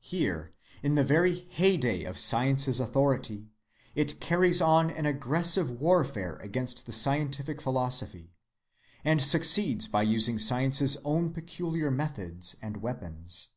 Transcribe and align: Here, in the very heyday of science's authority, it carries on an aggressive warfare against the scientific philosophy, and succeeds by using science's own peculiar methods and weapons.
Here, 0.00 0.54
in 0.82 0.96
the 0.96 1.04
very 1.04 1.46
heyday 1.50 2.02
of 2.02 2.18
science's 2.18 2.80
authority, 2.80 3.52
it 3.94 4.18
carries 4.20 4.60
on 4.60 4.90
an 4.90 5.06
aggressive 5.06 5.70
warfare 5.70 6.34
against 6.38 6.84
the 6.84 6.90
scientific 6.90 7.62
philosophy, 7.62 8.32
and 9.04 9.20
succeeds 9.22 9.86
by 9.86 10.02
using 10.02 10.36
science's 10.36 10.96
own 11.04 11.32
peculiar 11.32 11.92
methods 11.92 12.56
and 12.60 12.78
weapons. 12.78 13.50